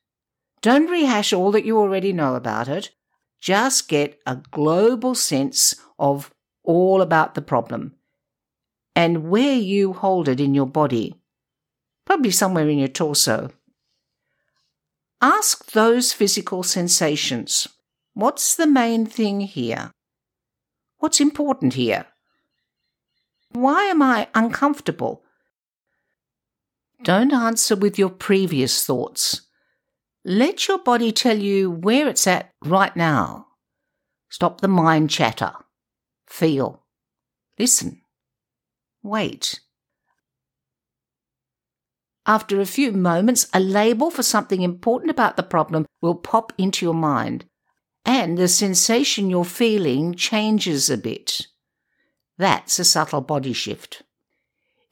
[0.63, 2.91] Don't rehash all that you already know about it.
[3.41, 6.31] Just get a global sense of
[6.65, 7.95] all about the problem
[8.95, 11.15] and where you hold it in your body
[12.07, 13.51] probably somewhere in your torso.
[15.21, 17.69] Ask those physical sensations
[18.13, 19.93] what's the main thing here?
[20.99, 22.07] What's important here?
[23.51, 25.23] Why am I uncomfortable?
[27.03, 29.43] Don't answer with your previous thoughts.
[30.25, 33.47] Let your body tell you where it's at right now.
[34.29, 35.53] Stop the mind chatter.
[36.27, 36.83] Feel.
[37.59, 38.03] Listen.
[39.03, 39.61] Wait.
[42.27, 46.85] After a few moments, a label for something important about the problem will pop into
[46.85, 47.45] your mind,
[48.05, 51.47] and the sensation you're feeling changes a bit.
[52.37, 54.03] That's a subtle body shift.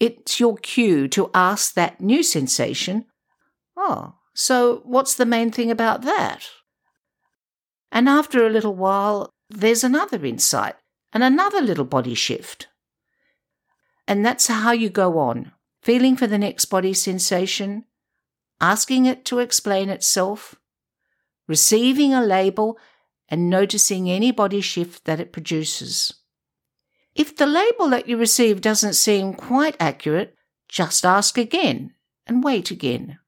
[0.01, 3.07] it's your cue to ask that new sensation,
[3.77, 6.49] Oh, so what's the main thing about that?
[7.91, 10.75] And after a little while, there's another insight
[11.13, 12.69] and another little body shift.
[14.07, 15.53] And that's how you go on,
[15.85, 17.85] feeling for the next body sensation,
[18.59, 20.55] asking it to explain itself,
[21.47, 22.79] receiving a label,
[23.29, 26.15] and noticing any body shift that it produces.
[27.15, 30.35] If the label that you receive doesn't seem quite accurate,
[30.69, 31.93] just ask again
[32.27, 33.19] and wait again.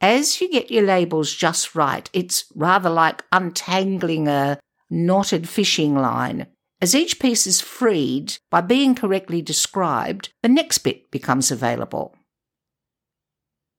[0.00, 4.58] As you get your labels just right, it's rather like untangling a
[4.90, 6.48] knotted fishing line.
[6.84, 12.14] As each piece is freed by being correctly described, the next bit becomes available.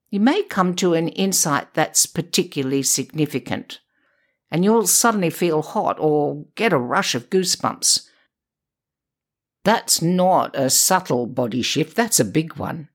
[0.10, 3.80] You may come to an insight that's particularly significant,
[4.50, 8.08] and you'll suddenly feel hot or get a rush of goosebumps.
[9.64, 12.90] That's not a subtle body shift, that's a big one.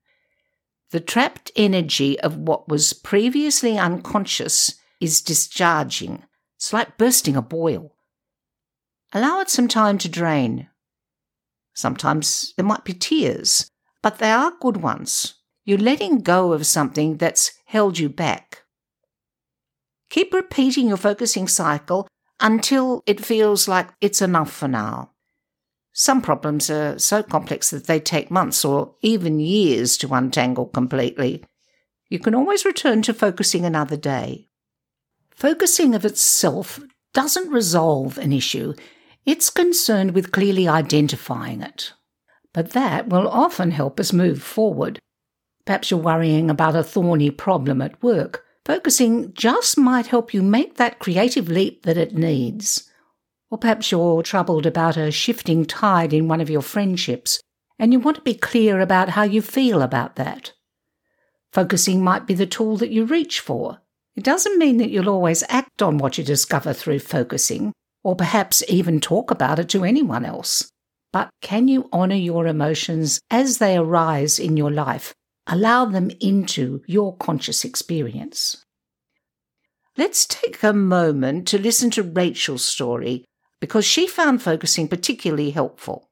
[0.91, 6.25] The trapped energy of what was previously unconscious is discharging.
[6.57, 7.95] It's like bursting a boil.
[9.13, 10.69] Allow it some time to drain.
[11.75, 13.69] Sometimes there might be tears,
[14.03, 15.35] but they are good ones.
[15.65, 18.63] You're letting go of something that's held you back.
[20.11, 22.09] Keep repeating your focusing cycle
[22.41, 25.11] until it feels like it's enough for now.
[25.93, 31.45] Some problems are so complex that they take months or even years to untangle completely.
[32.09, 34.49] You can always return to focusing another day.
[35.31, 36.81] Focusing of itself
[37.13, 38.75] doesn't resolve an issue,
[39.27, 41.93] it's concerned with clearly identifying it.
[42.53, 44.99] But that will often help us move forward.
[45.65, 48.45] Perhaps you're worrying about a thorny problem at work.
[48.65, 52.91] Focusing just might help you make that creative leap that it needs.
[53.51, 57.41] Or perhaps you're troubled about a shifting tide in one of your friendships,
[57.79, 60.53] and you want to be clear about how you feel about that.
[61.53, 63.81] Focusing might be the tool that you reach for.
[64.15, 68.63] It doesn't mean that you'll always act on what you discover through focusing, or perhaps
[68.69, 70.71] even talk about it to anyone else.
[71.13, 75.13] But can you honour your emotions as they arise in your life?
[75.47, 78.65] Allow them into your conscious experience.
[79.97, 83.25] Let's take a moment to listen to Rachel's story
[83.61, 86.09] because she found focusing particularly helpful.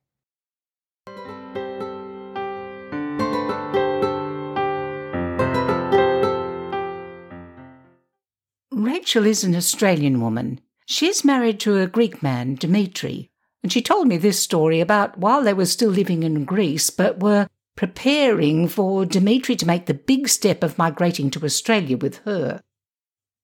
[8.71, 10.61] Rachel is an Australian woman.
[10.91, 13.29] She is married to a Greek man, Dimitri,
[13.63, 17.21] and she told me this story about while they were still living in Greece but
[17.21, 17.47] were
[17.77, 22.63] preparing for Dimitri to make the big step of migrating to Australia with her.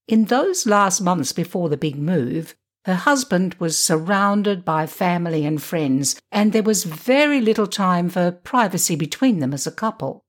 [0.08, 2.54] In those last months before the big move,
[2.86, 8.32] her husband was surrounded by family and friends, and there was very little time for
[8.32, 10.24] privacy between them as a couple.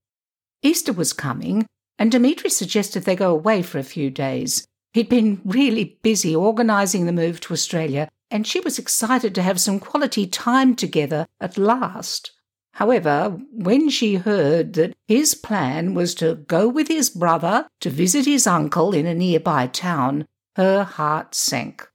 [0.62, 1.65] Easter was coming,
[1.97, 4.67] and Dimitri suggested they go away for a few days.
[4.96, 9.60] He'd been really busy organising the move to Australia, and she was excited to have
[9.60, 12.32] some quality time together at last.
[12.76, 18.26] However, when she heard that his plan was to go with his brother to visit
[18.26, 21.86] his uncle in a nearby town, her heart sank.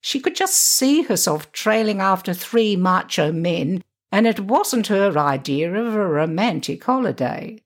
[0.00, 5.70] She could just see herself trailing after three macho men, and it wasn't her idea
[5.74, 7.58] of a romantic holiday.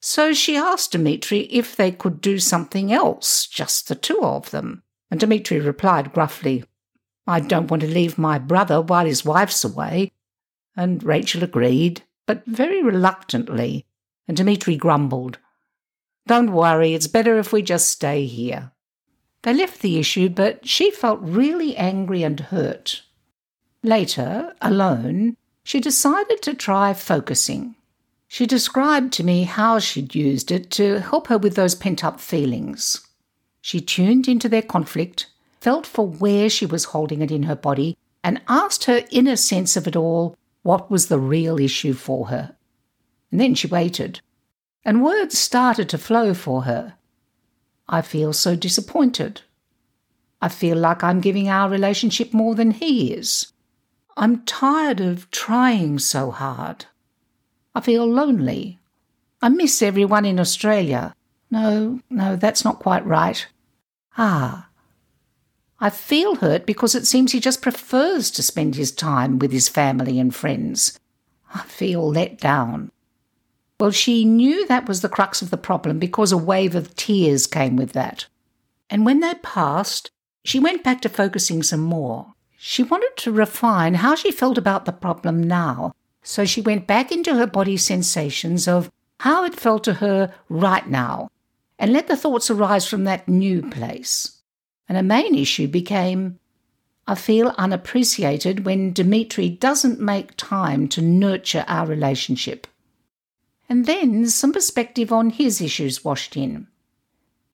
[0.00, 4.82] So she asked Dmitri if they could do something else, just the two of them.
[5.10, 6.64] And Dmitri replied gruffly,
[7.26, 10.12] I don't want to leave my brother while his wife's away.
[10.76, 13.86] And Rachel agreed, but very reluctantly,
[14.28, 15.38] and Dmitri grumbled,
[16.26, 18.70] Don't worry, it's better if we just stay here.
[19.42, 23.02] They left the issue, but she felt really angry and hurt.
[23.82, 27.74] Later, alone, she decided to try focusing.
[28.28, 32.20] She described to me how she'd used it to help her with those pent up
[32.20, 33.00] feelings.
[33.62, 35.26] She tuned into their conflict,
[35.60, 39.76] felt for where she was holding it in her body, and asked her inner sense
[39.76, 42.54] of it all what was the real issue for her.
[43.32, 44.20] And then she waited,
[44.84, 46.94] and words started to flow for her.
[47.88, 49.40] I feel so disappointed.
[50.42, 53.52] I feel like I'm giving our relationship more than he is.
[54.16, 56.84] I'm tired of trying so hard.
[57.74, 58.78] I feel lonely.
[59.40, 61.14] I miss everyone in Australia.
[61.50, 63.46] No, no, that's not quite right.
[64.16, 64.68] Ah.
[65.80, 69.68] I feel hurt because it seems he just prefers to spend his time with his
[69.68, 70.98] family and friends.
[71.54, 72.90] I feel let down.
[73.78, 77.46] Well, she knew that was the crux of the problem because a wave of tears
[77.46, 78.26] came with that.
[78.90, 80.10] And when they passed,
[80.44, 82.32] she went back to focusing some more.
[82.56, 85.92] She wanted to refine how she felt about the problem now,
[86.28, 90.86] So she went back into her body sensations of how it felt to her right
[90.86, 91.30] now
[91.78, 94.42] and let the thoughts arise from that new place.
[94.90, 96.38] And a main issue became
[97.06, 102.66] I feel unappreciated when Dimitri doesn't make time to nurture our relationship.
[103.66, 106.66] And then some perspective on his issues washed in.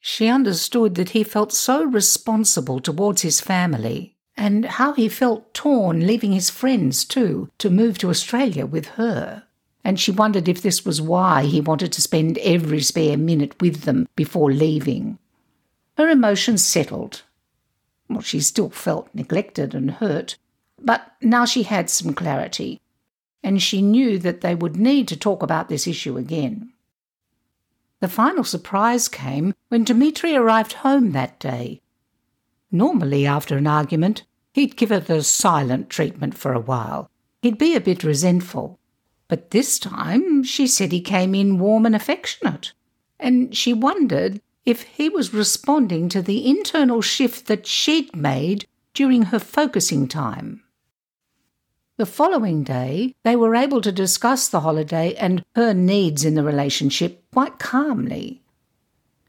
[0.01, 6.07] She understood that he felt so responsible towards his family and how he felt torn
[6.07, 9.45] leaving his friends too to move to Australia with her.
[9.85, 13.83] And she wondered if this was why he wanted to spend every spare minute with
[13.83, 15.19] them before leaving.
[15.97, 17.23] Her emotions settled
[18.09, 20.37] well, she still felt neglected and hurt,
[20.81, 22.81] but now she had some clarity,
[23.43, 26.73] and she knew that they would need to talk about this issue again.
[28.01, 31.81] The final surprise came when Dmitri arrived home that day.
[32.75, 37.09] Normally, after an argument, he'd give her the silent treatment for a while.
[37.41, 38.81] He'd be a bit resentful.
[39.29, 42.73] But this time, she said he came in warm and affectionate.
[43.21, 49.27] And she wondered if he was responding to the internal shift that she'd made during
[49.27, 50.65] her focusing time.
[51.97, 56.43] The following day, they were able to discuss the holiday and her needs in the
[56.43, 58.43] relationship quite calmly.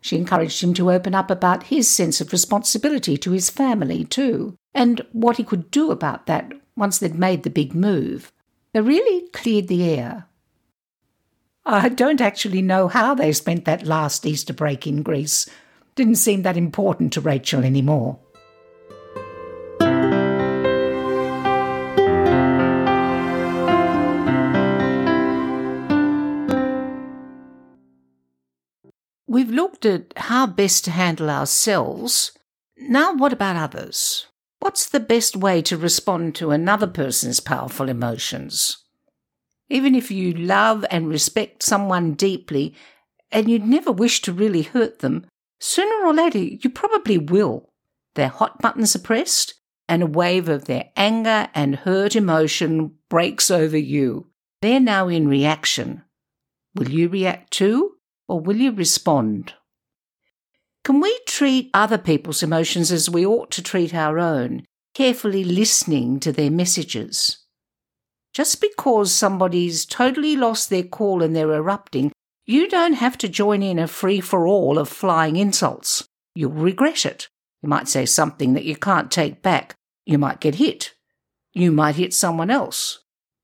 [0.06, 4.56] She encouraged him to open up about his sense of responsibility to his family, too,
[4.72, 8.32] and what he could do about that once they'd made the big move.
[8.72, 10.28] They really cleared the air.
[11.66, 15.49] I don't actually know how they spent that last Easter break in Greece.
[15.95, 18.20] Didn't seem that important to Rachel anymore.
[29.36, 32.31] We've looked at how best to handle ourselves.
[32.77, 34.27] Now, what about others?
[34.61, 38.86] What's the best way to respond to another person's powerful emotions?
[39.69, 42.75] Even if you love and respect someone deeply
[43.29, 45.25] and you'd never wish to really hurt them,
[45.59, 47.73] sooner or later you probably will.
[48.13, 49.55] Their hot buttons are pressed,
[49.89, 54.27] and a wave of their anger and hurt emotion breaks over you.
[54.61, 56.03] They're now in reaction.
[56.73, 57.94] Will you react too,
[58.28, 59.53] or will you respond?
[60.84, 64.63] Can we treat other people's emotions as we ought to treat our own,
[64.93, 67.39] carefully listening to their messages?
[68.34, 72.11] Just because somebody's totally lost their cool and they're erupting,
[72.45, 76.05] you don't have to join in a free for all of flying insults.
[76.36, 77.30] You'll regret it.
[77.63, 79.73] You might say something that you can't take back.
[80.05, 80.93] You might get hit.
[81.53, 82.99] You might hit someone else.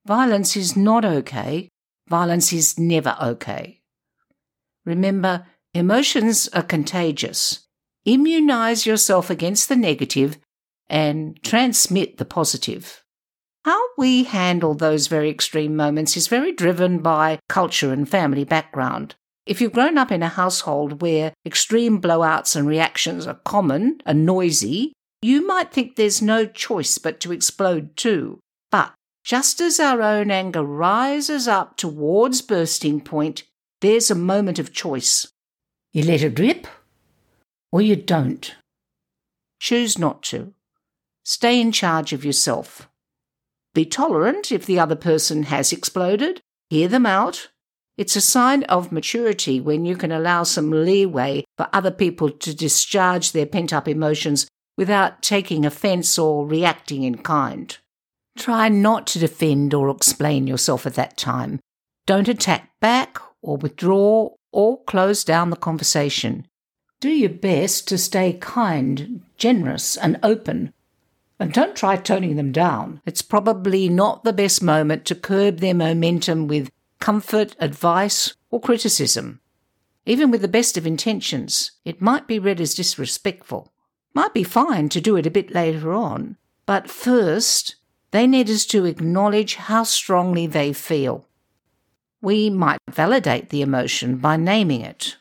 [0.05, 1.69] Violence is not okay.
[2.07, 3.80] Violence is never okay.
[4.91, 7.65] Remember, emotions are contagious.
[8.03, 10.37] Immunize yourself against the negative
[10.89, 13.01] and transmit the positive.
[13.63, 19.15] How we handle those very extreme moments is very driven by culture and family background.
[19.45, 24.25] If you've grown up in a household where extreme blowouts and reactions are common and
[24.25, 28.39] noisy, you might think there's no choice but to explode too.
[28.71, 33.43] But just as our own anger rises up towards bursting point,
[33.82, 35.27] there's a moment of choice.
[35.91, 36.67] You let it rip,
[37.71, 38.55] or you don't.
[39.59, 40.53] Choose not to.
[41.23, 42.88] Stay in charge of yourself.
[43.73, 46.41] Be tolerant if the other person has exploded.
[46.69, 47.49] Hear them out.
[47.97, 52.55] It's a sign of maturity when you can allow some leeway for other people to
[52.55, 57.77] discharge their pent up emotions without taking offence or reacting in kind.
[58.38, 61.59] Try not to defend or explain yourself at that time.
[62.07, 66.47] Don't attack back or withdraw or close down the conversation.
[66.99, 70.73] Do your best to stay kind, generous, and open
[71.41, 73.01] and don't try toning them down.
[73.03, 76.69] It's probably not the best moment to curb their momentum with
[76.99, 79.39] comfort, advice, or criticism.
[80.05, 83.73] Even with the best of intentions, it might be read as disrespectful.
[84.13, 86.37] Might be fine to do it a bit later on,
[86.67, 87.75] but first,
[88.11, 91.25] they need us to acknowledge how strongly they feel.
[92.22, 95.17] We might validate the emotion by naming it.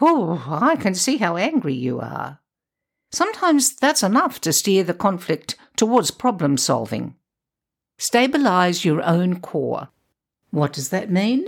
[0.00, 2.40] Oh, I can see how angry you are.
[3.10, 7.14] Sometimes that's enough to steer the conflict towards problem solving.
[7.98, 9.88] Stabilize your own core.
[10.50, 11.46] What does that mean?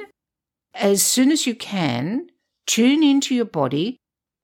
[0.74, 2.28] As soon as you can,
[2.66, 3.96] tune into your body,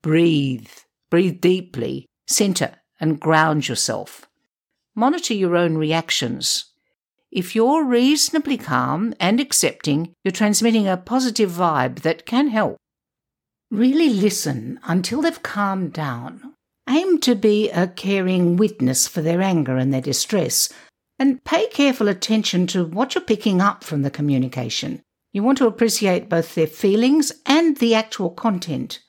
[0.03, 0.69] breathe,
[1.11, 4.29] breathe deeply, center, and ground yourself.
[4.95, 6.70] Monitor your own reactions.
[7.31, 12.77] If you're reasonably calm and accepting, you're transmitting a positive vibe that can help.
[13.71, 16.55] Really listen until they've calmed down
[16.91, 20.69] aim to be a caring witness for their anger and their distress,
[21.19, 25.03] And pay careful attention to what you're picking up from the communication.
[25.35, 29.01] You want to appreciate both their feelings and the actual content.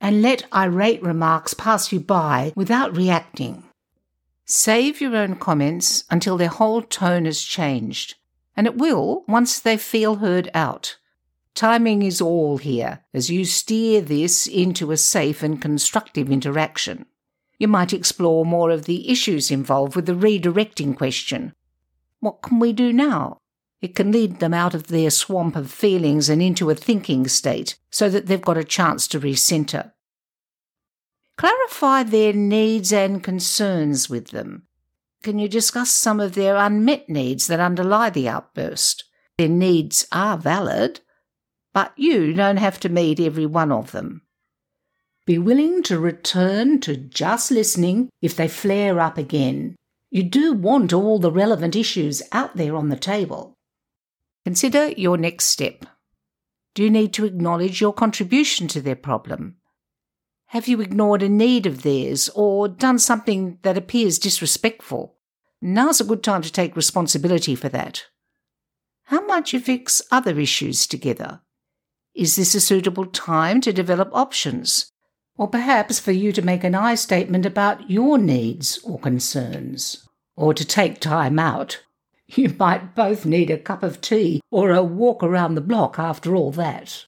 [0.00, 3.62] And let irate remarks pass you by without reacting.
[4.54, 8.16] Save your own comments until their whole tone has changed,
[8.54, 10.98] and it will once they feel heard out.
[11.54, 17.06] Timing is all here as you steer this into a safe and constructive interaction.
[17.58, 21.54] You might explore more of the issues involved with the redirecting question.
[22.20, 23.38] What can we do now?
[23.80, 27.78] It can lead them out of their swamp of feelings and into a thinking state
[27.90, 29.92] so that they've got a chance to recenter.
[31.36, 34.64] Clarify their needs and concerns with them.
[35.22, 39.04] Can you discuss some of their unmet needs that underlie the outburst?
[39.38, 41.00] Their needs are valid,
[41.72, 44.22] but you don't have to meet every one of them.
[45.24, 49.76] Be willing to return to just listening if they flare up again.
[50.10, 53.54] You do want all the relevant issues out there on the table.
[54.44, 55.86] Consider your next step.
[56.74, 59.56] Do you need to acknowledge your contribution to their problem?
[60.52, 65.14] Have you ignored a need of theirs or done something that appears disrespectful?
[65.62, 68.04] Now's a good time to take responsibility for that.
[69.04, 71.40] How might you fix other issues together?
[72.14, 74.92] Is this a suitable time to develop options?
[75.38, 80.06] Or perhaps for you to make an I statement about your needs or concerns?
[80.36, 81.82] Or to take time out?
[82.26, 86.36] You might both need a cup of tea or a walk around the block after
[86.36, 87.06] all that.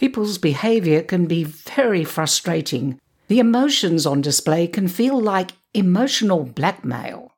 [0.00, 2.98] People's behaviour can be very frustrating.
[3.28, 7.32] The emotions on display can feel like emotional blackmail.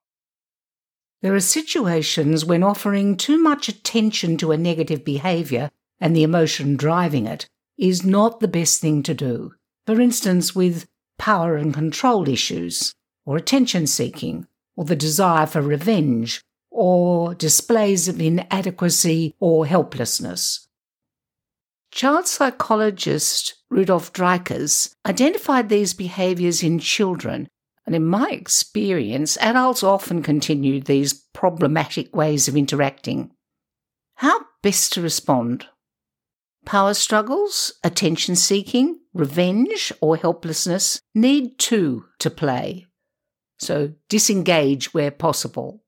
[1.23, 6.77] There are situations when offering too much attention to a negative behaviour and the emotion
[6.77, 7.49] driving it
[7.79, 9.55] is not the best thing to do.
[9.85, 10.87] For instance, with
[11.19, 12.95] power and control issues,
[13.27, 14.47] or attention seeking,
[14.77, 20.69] or the desire for revenge, or displays of inadequacy or helplessness.
[21.93, 27.49] Child psychologist Rudolf Dreikurs identified these behaviours in children,
[27.85, 33.31] and in my experience, adults often continue these problematic ways of interacting.
[34.17, 35.67] How best to respond?
[36.65, 42.87] Power struggles, attention seeking, revenge, or helplessness need two to play.
[43.59, 45.83] So disengage where possible.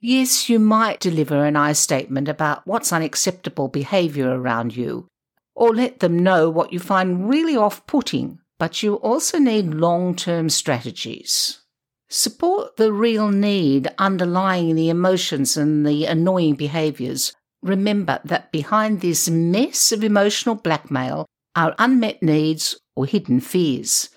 [0.00, 5.06] Yes, you might deliver an I statement about what's unacceptable behaviour around you,
[5.54, 10.14] or let them know what you find really off putting, but you also need long
[10.14, 11.60] term strategies.
[12.08, 17.32] Support the real need underlying the emotions and the annoying behaviours.
[17.62, 21.26] Remember that behind this mess of emotional blackmail
[21.56, 24.10] are unmet needs or hidden fears.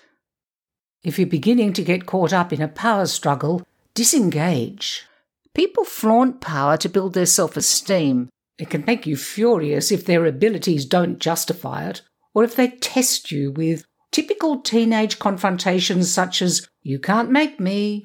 [1.02, 5.06] If you're beginning to get caught up in a power struggle, disengage.
[5.54, 8.28] People flaunt power to build their self esteem,
[8.58, 12.02] it can make you furious if their abilities don't justify it,
[12.34, 18.02] or if they test you with typical teenage confrontations such as, You can't make me.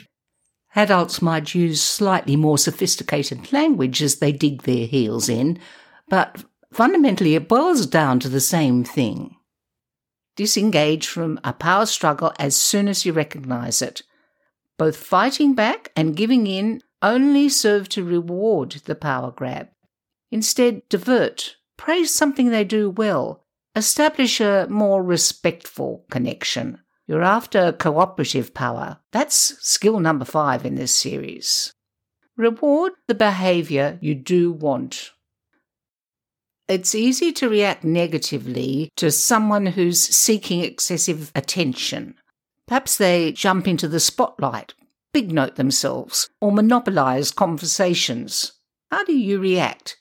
[0.76, 5.60] Adults might use slightly more sophisticated language as they dig their heels in,
[6.10, 9.36] but fundamentally it boils down to the same thing.
[10.36, 14.02] Disengage from a power struggle as soon as you recognize it.
[14.78, 19.70] Both fighting back and giving in only serve to reward the power grab.
[20.34, 26.80] Instead, divert, praise something they do well, establish a more respectful connection.
[27.06, 28.98] You're after cooperative power.
[29.12, 31.72] That's skill number five in this series.
[32.36, 35.12] Reward the behaviour you do want.
[36.68, 42.16] It's easy to react negatively to someone who's seeking excessive attention.
[42.68, 44.74] Perhaps they jump into the spotlight,
[45.14, 48.54] big note themselves, or monopolise conversations.
[48.90, 50.00] How do you react?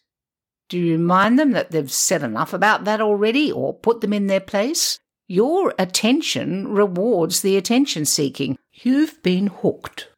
[0.73, 4.27] Do you remind them that they've said enough about that already or put them in
[4.27, 4.99] their place?
[5.29, 8.57] Your attention rewards the attention seeking.
[8.73, 10.09] You've been hooked.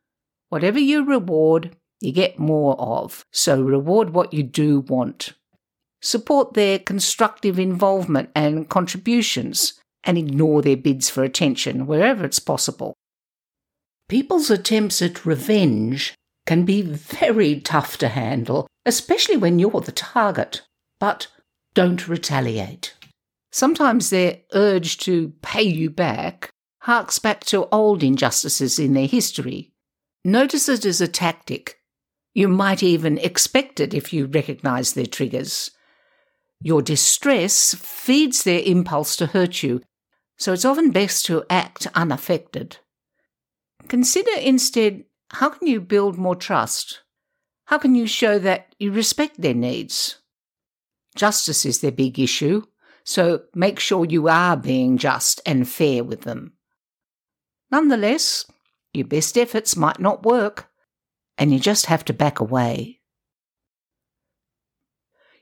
[0.50, 3.24] Whatever you reward, you get more of.
[3.32, 5.32] So reward what you do want.
[6.00, 12.94] Support their constructive involvement and contributions and ignore their bids for attention wherever it's possible.
[14.08, 16.14] People's attempts at revenge
[16.46, 20.62] can be very tough to handle especially when you're the target.
[21.00, 21.28] But
[21.74, 22.94] don't retaliate.
[23.52, 29.72] Sometimes their urge to pay you back harks back to old injustices in their history.
[30.24, 31.78] Notice it as a tactic.
[32.34, 35.70] You might even expect it if you recognize their triggers.
[36.60, 39.82] Your distress feeds their impulse to hurt you,
[40.36, 42.78] so it's often best to act unaffected.
[43.88, 47.00] Consider instead how can you build more trust?
[47.66, 50.20] How can you show that you respect their needs?
[51.16, 52.62] Justice is their big issue,
[53.04, 56.54] so make sure you are being just and fair with them.
[57.70, 58.44] Nonetheless,
[58.92, 60.68] your best efforts might not work,
[61.38, 63.00] and you just have to back away.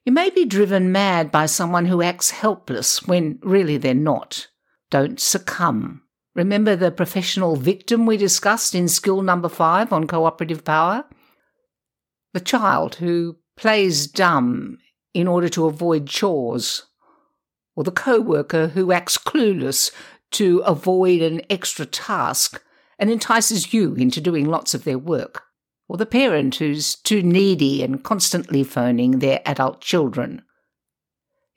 [0.05, 4.49] You may be driven mad by someone who acts helpless when really they're not.
[4.91, 6.03] Don't succumb.
[6.35, 11.05] Remember the professional victim we discussed in skill number five on cooperative power?
[12.33, 14.79] The child who plays dumb
[15.13, 16.85] in order to avoid chores,
[17.77, 19.91] or the co worker who acts clueless
[20.33, 22.63] to avoid an extra task
[22.99, 25.45] and entices you into doing lots of their work
[25.93, 30.43] or the parent who's too needy and constantly phoning their adult children.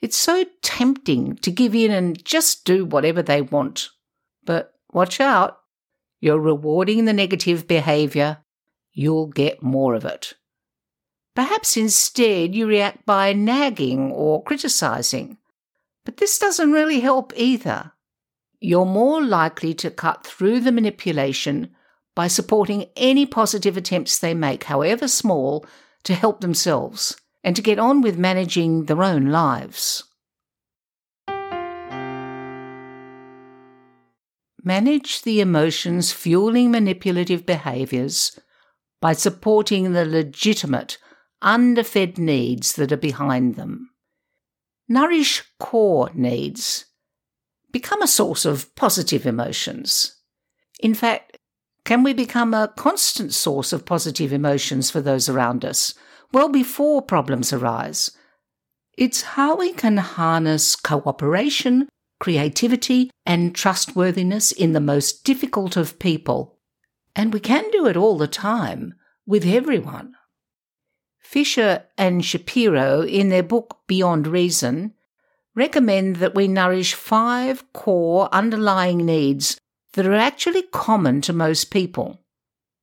[0.02, 3.92] It's so tempting to give in and just do whatever they want.
[4.96, 5.60] Watch out,
[6.22, 8.38] you're rewarding the negative behaviour,
[8.94, 10.36] you'll get more of it.
[11.36, 15.38] Perhaps instead you react by nagging or criticising.
[16.06, 17.92] But this doesn't really help either.
[18.62, 21.76] You're more likely to cut through the manipulation
[22.16, 25.66] by supporting any positive attempts they make, however small,
[26.06, 30.06] to help themselves and to get on with managing their own lives.
[34.68, 38.40] Manage the emotions fueling manipulative behaviours
[39.00, 40.98] by supporting the legitimate,
[41.40, 43.92] underfed needs that are behind them.
[44.90, 46.86] Nourish core needs.
[47.72, 50.16] Become a source of positive emotions.
[50.80, 51.38] In fact,
[51.84, 55.94] can we become a constant source of positive emotions for those around us,
[56.34, 58.10] well before problems arise?
[58.98, 61.88] It's how we can harness cooperation,
[62.20, 66.58] creativity, and trustworthiness in the most difficult of people.
[67.16, 68.96] And we can do it all the time,
[69.26, 70.16] with everyone.
[71.20, 74.94] Fisher and Shapiro, in their book Beyond Reason,
[75.56, 79.60] recommend that we nourish five core underlying needs
[79.94, 82.22] that are actually common to most people.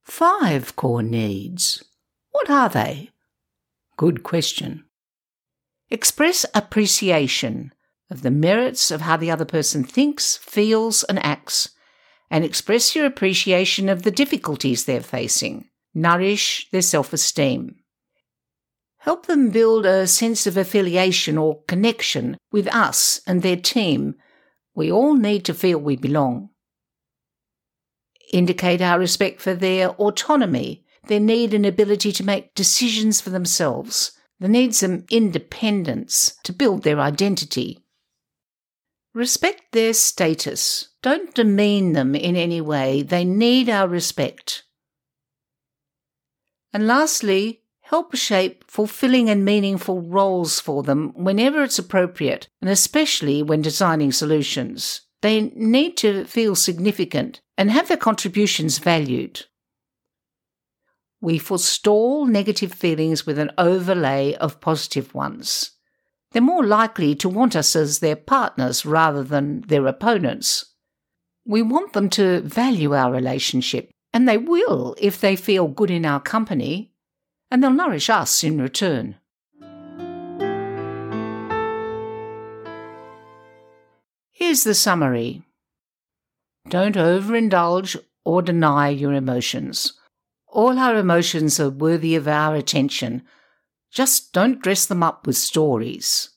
[0.05, 1.85] Five core needs.
[2.33, 3.11] What are they?
[3.97, 4.85] Good question.
[5.91, 7.73] Express appreciation
[8.13, 11.71] of the merits of how the other person thinks, feels, and acts,
[12.31, 15.65] and express your appreciation of the difficulties they're facing.
[15.93, 17.75] Nourish their self esteem.
[18.99, 24.15] Help them build a sense of affiliation or connection with us and their team.
[24.75, 26.51] We all need to feel we belong
[28.33, 34.13] indicate our respect for their autonomy, their need and ability to make decisions for themselves,
[34.41, 37.82] the need some independence to build their identity.
[39.15, 40.89] Respect their status.
[41.03, 43.03] Don't demean them in any way.
[43.03, 44.65] They need our respect.
[46.73, 53.43] And lastly, help shape fulfilling and meaningful roles for them whenever it's appropriate, and especially
[53.43, 55.03] when designing solutions.
[55.21, 59.45] They need to feel significant and have their contributions valued.
[61.21, 65.73] We forestall negative feelings with an overlay of positive ones.
[66.33, 70.65] They're more likely to want us as their partners rather than their opponents.
[71.47, 76.07] We want them to value our relationship, and they will if they feel good in
[76.07, 76.93] our company,
[77.51, 79.17] and they'll nourish us in return.
[84.31, 85.43] Here's the summary
[86.69, 89.93] Don't overindulge or deny your emotions.
[90.47, 93.23] All our emotions are worthy of our attention.
[93.93, 96.31] Just don't dress them up with stories.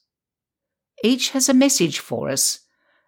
[1.02, 2.60] Each has a message for us,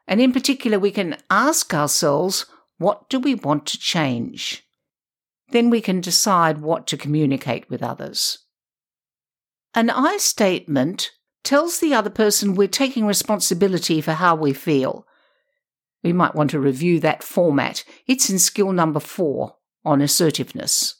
[0.06, 2.46] and in particular, we can ask ourselves
[2.78, 4.64] what do we want to change?
[5.50, 8.38] Then we can decide what to communicate with others.
[9.74, 11.10] An I statement
[11.44, 15.06] tells the other person we're taking responsibility for how we feel.
[16.02, 17.84] We might want to review that format.
[18.06, 20.94] It's in skill number four on assertiveness.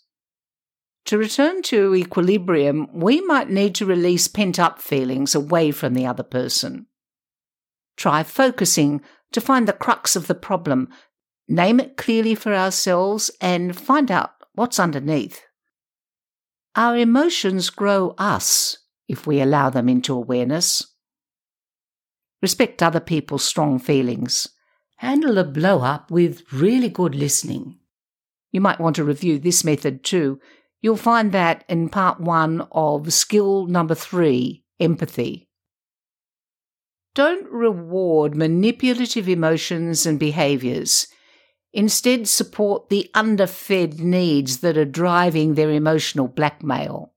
[1.07, 6.07] To return to equilibrium, we might need to release pent up feelings away from the
[6.07, 6.87] other person.
[7.97, 9.01] Try focusing
[9.33, 10.89] to find the crux of the problem,
[11.49, 15.43] name it clearly for ourselves, and find out what's underneath.
[16.77, 18.79] Our emotions grow us,
[19.09, 20.95] if we allow them into awareness.
[22.41, 24.49] Respect other people's strong feelings.
[24.99, 27.79] Handle a blow up with really good listening.
[28.53, 30.41] You might want to review this method too.
[30.81, 35.49] You'll find that in part one of skill number three, empathy.
[37.14, 41.09] Don't reward manipulative emotions and behaviors.
[41.72, 47.12] Instead, support the underfed needs that are driving their emotional blackmail.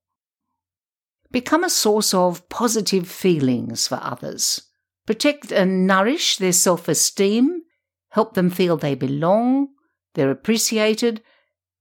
[1.31, 4.63] Become a source of positive feelings for others.
[5.05, 7.61] Protect and nourish their self esteem.
[8.09, 9.69] Help them feel they belong,
[10.15, 11.21] they're appreciated,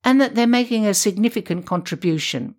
[0.04, 2.54] and that they're making a significant contribution.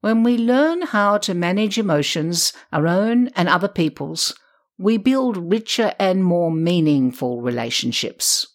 [0.00, 4.34] When we learn how to manage emotions, our own and other people's,
[4.78, 8.46] we build richer and more meaningful relationships.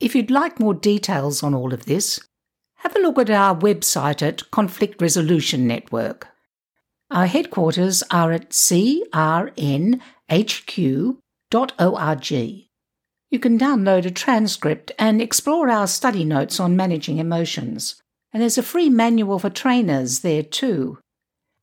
[0.00, 2.20] If you'd like more details on all of this,
[2.76, 6.28] have a look at our website at Conflict Resolution Network.
[7.10, 9.98] Our headquarters are at crnhq.org.
[13.30, 18.00] You can download a transcript and explore our study notes on managing emotions.
[18.32, 20.98] And there's a free manual for trainers there too.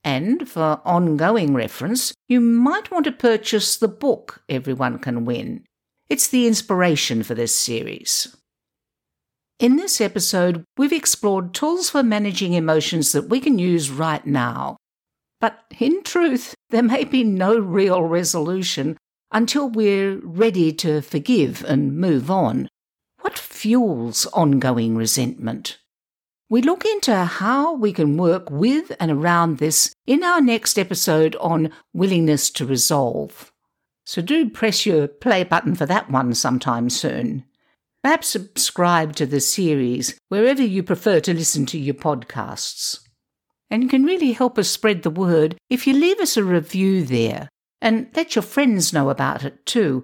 [0.04, 5.66] And for ongoing reference, you might want to purchase the book Everyone Can Win.
[6.08, 8.36] It's the inspiration for this series.
[9.58, 14.78] In this episode, we've explored tools for managing emotions that we can use right now.
[15.42, 18.98] But in truth, there may be no real resolution
[19.36, 22.70] until we're ready to forgive and move on.
[23.20, 25.78] What fuels ongoing resentment?
[26.50, 31.36] We look into how we can work with and around this in our next episode
[31.42, 33.52] on willingness to resolve.
[34.06, 37.44] So do press your play button for that one sometime soon.
[38.04, 43.00] Perhaps subscribe to the series wherever you prefer to listen to your podcasts.
[43.70, 47.04] And you can really help us spread the word if you leave us a review
[47.04, 47.50] there
[47.86, 50.04] and let your friends know about it too.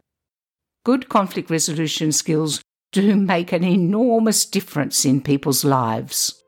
[0.86, 2.62] Good conflict resolution skills
[2.92, 6.41] do make an enormous difference in people's lives.